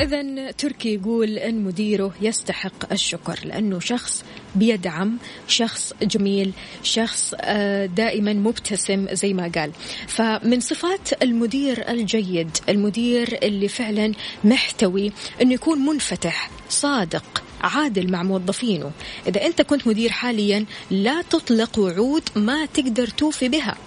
[0.01, 6.51] إذا تركي يقول أن مديره يستحق الشكر لأنه شخص بيدعم شخص جميل
[6.83, 9.71] شخص آه، دائما مبتسم زي ما قال.
[10.07, 14.13] فمن صفات المدير الجيد المدير اللي فعلا
[14.43, 15.11] محتوي
[15.41, 18.91] أنه يكون منفتح صادق عادل مع موظفينه.
[19.27, 23.77] إذا أنت كنت مدير حاليا لا تطلق وعود ما تقدر توفي بها.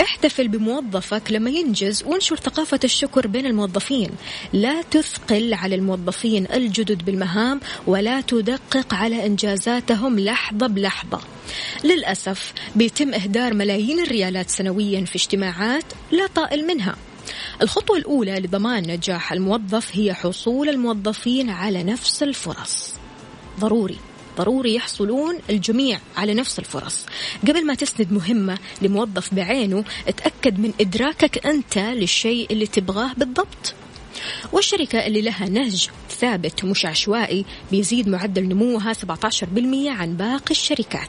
[0.00, 4.10] احتفل بموظفك لما ينجز وانشر ثقافة الشكر بين الموظفين.
[4.52, 11.20] لا تثقل على الموظفين الجدد بالمهام ولا تدقق على إنجازاتهم لحظة بلحظة.
[11.84, 16.96] للأسف بيتم إهدار ملايين الريالات سنويا في اجتماعات لا طائل منها.
[17.62, 22.94] الخطوة الأولى لضمان نجاح الموظف هي حصول الموظفين على نفس الفرص.
[23.60, 23.98] ضروري.
[24.38, 27.06] ضروري يحصلون الجميع على نفس الفرص.
[27.48, 33.74] قبل ما تسند مهمة لموظف بعينه اتأكد من إدراكك أنت للشيء اللي تبغاه بالضبط.
[34.52, 41.08] والشركة اللي لها نهج ثابت مش عشوائي بيزيد معدل نموها 17% عن باقي الشركات.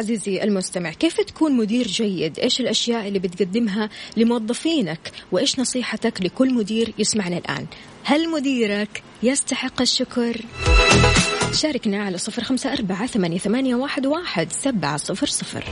[0.00, 6.94] عزيزي المستمع كيف تكون مدير جيد؟ إيش الأشياء اللي بتقدمها لموظفينك؟ وإيش نصيحتك لكل مدير
[6.98, 7.66] يسمعنا الآن؟
[8.04, 10.40] هل مديرك يستحق الشكر؟
[11.52, 15.64] شاركنا على صفر خمسة أربعة ثمانية, ثمانية واحد, واحد سبعة صفر صفر.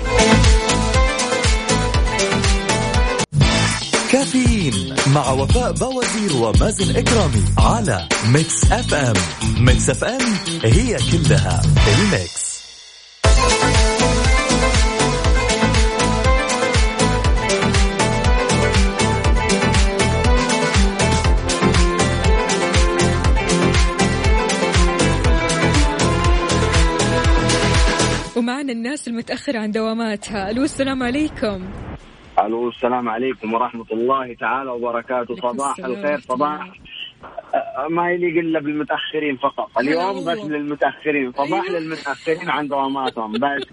[4.12, 9.16] كافيين مع وفاء باوزير ومازن إكرامي على Mix FM
[9.61, 10.20] Mix FM
[10.64, 11.62] هي كلها
[11.99, 12.47] ال mix
[28.69, 30.51] ومعنا الناس المتأخرة عن دواماتها.
[30.51, 31.71] ألو السلام عليكم.
[32.39, 35.37] ألو السلام عليكم ورحمة الله تعالى وبركاته.
[35.37, 36.73] صباح الخير ورحمة صباح.
[37.55, 39.79] أه، ما يليق الا بالمتأخرين فقط.
[39.79, 40.25] اليوم.
[40.25, 41.33] بس للمتأخرين.
[41.33, 41.81] صباح أيوه.
[41.81, 43.33] للمتأخرين عن دواماتهم.
[43.33, 43.64] بس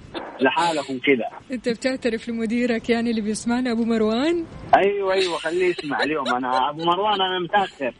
[0.42, 1.30] لحالكم كذا.
[1.52, 6.28] أنت بتعترف لمديرك يعني اللي بيسمعنا أبو مروان؟ أيوه أيوه خليه يسمع اليوم.
[6.36, 7.94] أنا أبو مروان أنا متأخر.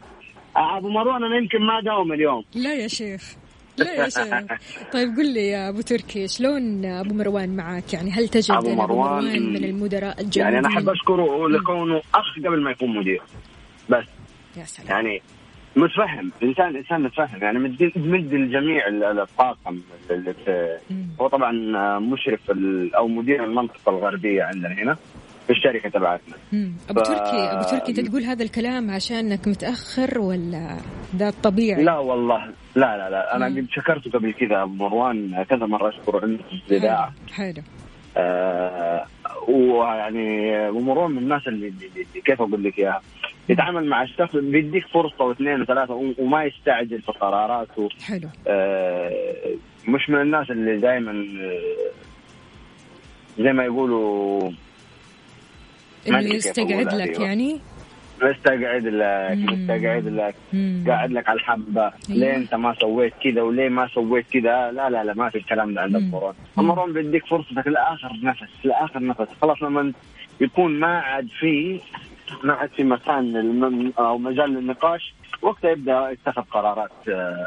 [0.56, 2.44] أبو مروان أنا يمكن ما داوم اليوم.
[2.54, 3.45] لا يا شيخ.
[4.08, 4.58] شيخ؟
[4.92, 8.74] طيب قل لي يا أبو تركي شلون أبو مروان معك يعني هل تجد أبو أبو
[8.76, 13.22] مروان مروان من المدراء الجيدين يعني أنا أحب أشكره لكونه اخ قبل ما يكون مدير.
[13.90, 14.04] بس.
[14.56, 14.88] يا سلام.
[14.90, 15.22] يعني
[15.76, 16.32] متفهم.
[16.42, 17.42] انسان إنسان متفهم.
[17.42, 19.80] يعني مدي الجميع ال- ال- الطاقم.
[21.20, 21.52] هو طبعا
[21.98, 22.40] مشرف
[22.96, 24.94] أو مدير المنطقة الغربية عندنا هنا
[25.46, 26.34] في الشركة تبعتنا.
[26.90, 30.76] أبو ف- تركي أبو تركي انت تقول هذا الكلام عشانك متأخر ولا
[31.14, 32.52] ده الطبيعي لا والله.
[32.76, 33.36] لا لا لا.
[33.36, 33.46] أنا.
[33.46, 37.62] قد شكرته قبل كذا مروان كذا مرة اشكره عندي في الاذاعه حلو
[38.16, 39.06] آه
[39.48, 43.00] ويعني مروان من الناس اللي, اللي, اللي كيف أقول لك إياها؟
[43.48, 47.88] يتعامل مع الشخص بيديك فرصة واثنين وثلاثة و- وما يستعجل في قراراته.
[48.06, 48.28] حلو.
[48.46, 49.12] آه،
[49.88, 51.24] مش من الناس اللي دائما
[53.38, 54.50] زي ما يقولوا
[56.06, 57.20] اللي يستقعد لك.
[57.20, 57.60] يعني؟
[58.22, 59.38] مستقعد لك.
[59.52, 60.34] مستقعد لك.
[60.88, 65.04] قاعد لك على الحبة ليه أنت ما سويت كذا وليه ما سويت كذا لا لا
[65.04, 65.96] لا ما في الكلام ده عند.
[65.96, 69.92] المرون المرون بيديك فرصتك لآخر نفس لآخر نفس خلاص لما
[70.40, 71.80] يكون ما عاد في
[72.44, 77.46] ما عاد في مكان أو مجال للنقاش وقتها يبدأ يتخذ قرارات آه،.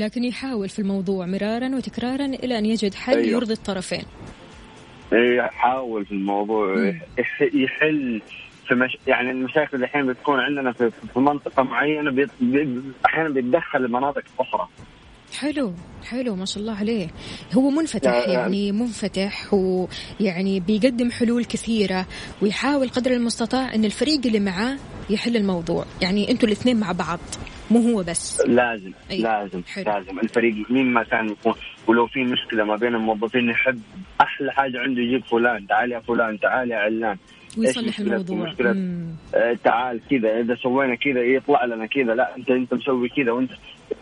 [0.00, 3.26] لكن يحاول في الموضوع مرارا وتكرارا إلى أن يجد حل أيوة.
[3.36, 4.02] يرضي الطرفين
[5.12, 7.00] يحاول في الموضوع مم.
[7.18, 8.22] يح- يحل
[8.68, 8.98] في مش...
[9.06, 12.30] يعني المشاكل اللي الحين بتكون عندنا في, في منطقة معينة بيت...
[12.40, 12.80] بي...
[13.06, 14.68] أحيانا بيتدخل لمناطق أخرى
[15.38, 15.72] حلو
[16.10, 17.06] حلو ما شاء الله عليه
[17.52, 18.30] هو منفتح لا.
[18.30, 22.06] يعني منفتح ويعني بيقدم حلول كثيرة
[22.42, 24.76] ويحاول قدر المستطاع إن الفريق اللي معاه
[25.10, 27.20] يحل الموضوع يعني أنتوا الاثنين مع بعض
[27.70, 29.20] مو هو بس لازم أي.
[29.20, 29.84] لازم حلو.
[29.84, 31.54] لازم الفريق مين ما كان يكون
[31.86, 33.80] ولو في مشكلة ما بين الموظفين يحب
[34.20, 37.16] أحلى حاجة عنده يجيب فلان تعال يا فلان تعال يا علان
[37.58, 38.70] ويصلح؟ الموضوع مشكلة.
[39.34, 43.50] آه تعال كذا إذا سوينا كذا يطلع لنا كذا لا انت أنت مسوي كذا وأنت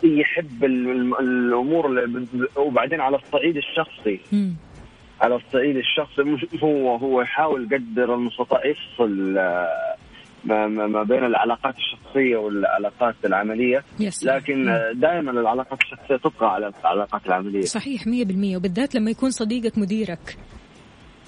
[0.04, 2.08] يحب ال- ال- الأمور
[2.56, 4.54] وبعدين على الصعيد الشخصي مم.
[5.20, 6.22] على الصعيد الشخصي
[6.62, 9.68] هو هو يحاول قدر المستطاع يفصل آه،
[10.44, 14.36] ما, ما بين العلاقات الشخصية والعلاقات العملية سلام.
[14.36, 15.00] لكن مم.
[15.00, 20.36] دائما العلاقات الشخصية تبقى على العلاقات العملية صحيح مية بالمية وبالذات لما يكون صديقك مديرك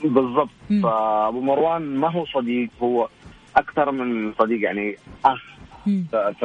[0.05, 0.49] بالضبط.
[0.83, 3.09] فأبو مروان ما هو صديق هو
[3.57, 5.43] أكثر من صديق يعني أخ.
[6.13, 6.45] ف,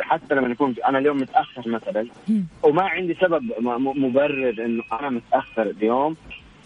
[0.00, 2.06] حتى لما يكون أنا اليوم متأخر مثلا.
[2.62, 3.42] وما عندي سبب
[3.96, 6.16] مبرر انه أنا متأخر اليوم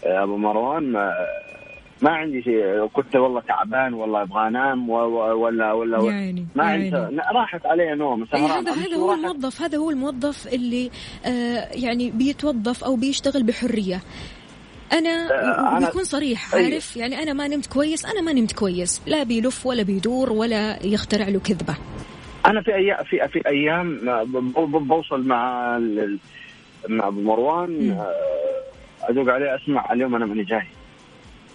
[0.05, 1.13] آه، أبو مروان ما,
[2.01, 6.69] ما عندي شيء كنت والله تعبان والله أبغى أنام ولا ولا يا عيني ما يا
[6.69, 7.21] عندي.
[7.35, 10.91] راحت علي نوم سهران هذا هذا هو الموظف هذا هو الموظف اللي
[11.25, 14.01] آه يعني بيتوظف أو بيشتغل بحرية
[14.93, 16.65] أنا آه، أنا- بيكون صريح أيوه.
[16.65, 19.01] عارف؟ يعني أنا ما نمت كويس أنا ما نمت كويس.
[19.07, 21.75] لا بيلف ولا بيدور ولا يخترع له كذبة.
[22.45, 23.99] أنا في أيام في في أيام
[24.67, 25.77] بوصل مع
[26.89, 27.91] مع أبو مروان.
[27.91, 28.13] آه،
[29.03, 30.67] أدق عليه أسمع اليوم أنا ماني جاي.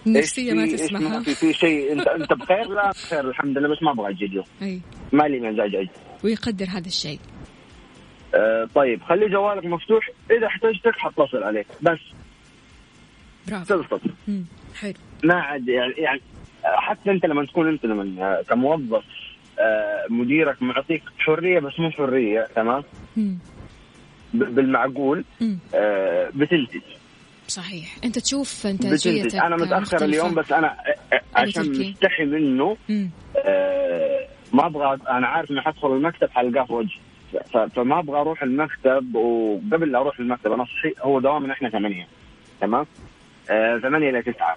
[0.07, 0.81] النفسيه ما إيش
[1.25, 4.45] في- في شيء؟ انت أنت بخير؟ لا بخير الحمد لله بس ما أبغى أجي اليوم.
[4.61, 4.81] أي.
[5.11, 5.89] ما لي مزاج أجي
[6.23, 7.19] ويقدر هذا الشيء.
[8.35, 10.09] آه طيب خلي جوالك مفتوح.
[10.31, 11.99] إذا احتجتك حتصل عليك بس.
[14.27, 14.45] مم.
[14.79, 16.21] حلو ما عاد يعني, يعني
[16.63, 19.03] حتى انت لما تكون انت لما كموظف
[19.59, 22.83] آه، مديرك معطيك حرية بس مو حرية تمام
[24.33, 25.23] بالمعقول.
[25.75, 26.81] آه، بتنتج
[27.47, 30.05] صحيح انت تشوف انتاجيتك أنا متأخر مختلفة.
[30.05, 30.75] اليوم بس أنا
[31.35, 31.69] عشان.
[31.71, 32.77] مستحي منه.
[33.45, 36.99] آه، ما أبغى أنا عارف إني حدخل المكتب حلقاه في وجهي
[37.75, 42.07] فما أبغى أروح المكتب وقبل لا أروح المكتب أنا صحي هو دوامنا إحنا ثمانية
[42.61, 42.85] تمام
[43.49, 44.55] آه، ثمانية إلى تسعة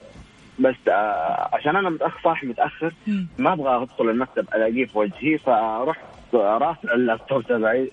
[0.58, 2.92] بس آه، عشان أنا متأخر صاحي متأخر.
[3.38, 6.04] ما أبغى أدخل المكتب ألاقيه في وجهي فرحت
[6.34, 7.90] رافع اللابتوب تبعي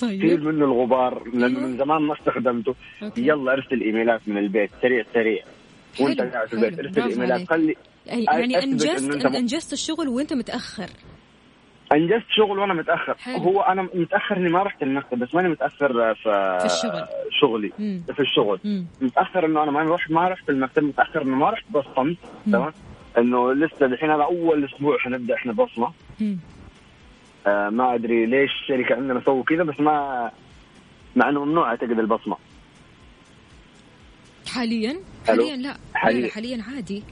[0.00, 1.60] طير منه الغبار لأنه أيوه.
[1.60, 3.20] من زمان ما استخدمته okay.
[3.20, 5.42] يلا ارسل إيميلات من البيت سريع سريع
[6.00, 7.48] وأنت قاعد في البيت ارسل إيميلات.
[7.48, 7.76] خلي
[8.06, 10.90] يعني أنجزت أنجزت الشغل وأنت متأخر
[11.92, 13.36] أنجزت شغل وأنا متأخر حلو.
[13.36, 16.22] هو أنا متأخر إني ما رحت المكتب بس ماني متأخر في
[16.60, 17.06] في الشغل.
[17.40, 18.02] شغلي مم.
[18.14, 18.86] في الشغل مم.
[19.00, 22.16] متأخر إنه أنا ما رحت ما رحت المكتب متأخر إنه ما رحت بصمت.
[22.46, 22.72] تمام
[23.18, 25.92] إنه لسه الحين هذا أول أسبوع حنبدأ إحنا بصمة.
[27.46, 30.30] آه ما أدري ليش الشركة عندنا سووا كذا بس ما
[31.16, 32.36] مع إنه ممنوع أعتقد البصمة
[34.48, 36.30] حاليا؟ حاليا لا حاليا.
[36.30, 37.02] حاليا عادي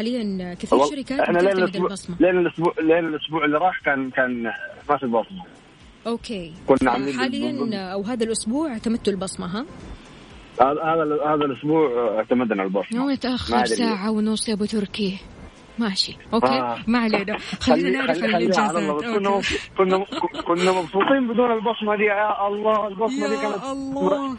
[0.00, 4.42] حاليا كثير شركات إحنا لين الأسبوع البصمه لين الأسبوع لين الأسبوع اللي راح كان كان
[4.90, 5.44] ما في بصمه
[6.06, 6.52] okay.
[6.66, 9.66] كنا عاملين حاليا أو هذا الأسبوع اعتمدتوا البصمة ها؟
[10.60, 12.98] هذا هذا هذا الأسبوع اعتمدنا البصمة.
[12.98, 13.66] إنو ما يتأخر أدري.
[13.66, 15.18] ساعة ونص يا أبو تركي.
[15.78, 16.16] ماشي.
[16.34, 16.46] okay.
[16.46, 16.78] آه.
[16.86, 17.38] ما علينا.
[17.38, 18.36] خلينا نعرف على.
[18.36, 19.40] الانجازات بس كنا
[19.78, 20.04] كنا
[20.46, 22.02] كنا مبسوطين بدون البصمة دي.
[22.04, 24.36] يا الله البصمة دي كانت الله.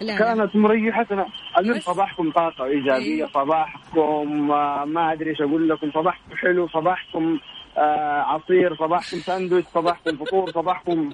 [0.00, 0.18] لا.
[0.18, 1.26] كانت مريحتنا.
[1.58, 3.26] المهم صباحكم طاقة إيجابية إيه.
[3.34, 5.90] صباحكم آه، ما أدري إيش أقول لكم.
[5.94, 7.38] صباحكم حلو صباحكم
[7.78, 11.10] آه، عصير صباحكم ساندويتش صباحكم فطور صباحكم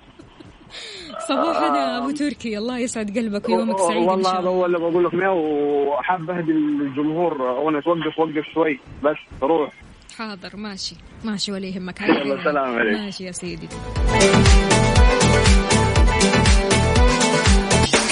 [1.29, 2.59] صباحنا أبو تركي.
[2.59, 7.43] الله يسعد قلبك ويومك سعيد والله هذا هو اللي بقول لكم إياه وحاب أهدي الجمهور.
[7.43, 9.73] وأنا توقف وقف شوي بس روح.
[10.19, 10.97] حاضر ماشي.
[11.25, 12.01] ماشي ولا يهمك.
[12.01, 12.45] يلا،.
[12.45, 13.03] سلام عليكم.
[13.03, 13.69] ماشي يا سيدي.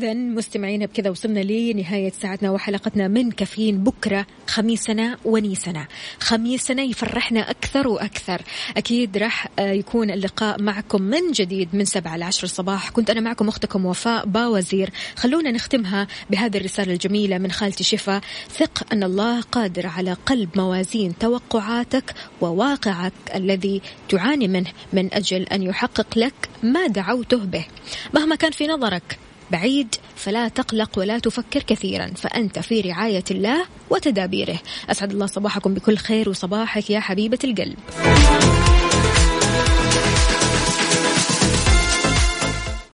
[0.00, 5.86] إذا مستمعينا بكذا وصلنا لنهاية ساعتنا وحلقتنا من كافيين بكرة خميسنا ونيسنا.
[6.20, 8.42] خميسنا يفرحنا أكثر وأكثر.
[8.76, 12.90] أكيد راح آه، يكون اللقاء معكم من جديد من سبعة لعشر الصباح.
[12.90, 14.90] كنت أنا معكم أختكم وفاء باوزير.
[15.16, 18.20] خلونا نختمها بهذه الرسالة الجميلة من خالتي شفا.
[18.50, 25.62] ثق أن الله قادر على قلب موازين توقعاتك وواقعك الذي تعاني منه من أجل أن
[25.62, 27.66] يحقق لك ما دعوته به.
[28.14, 34.58] مهما كان في نظرك بعيد فلا تقلق ولا تفكر كثيرا فأنت في رعاية الله وتدابيره.
[34.90, 37.76] أسعد الله صباحكم بكل خير وصباحك يا حبيبة القلب.